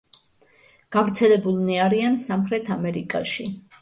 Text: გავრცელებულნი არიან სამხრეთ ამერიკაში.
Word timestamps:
გავრცელებულნი 0.95 1.77
არიან 1.83 2.17
სამხრეთ 2.25 2.73
ამერიკაში. 2.77 3.47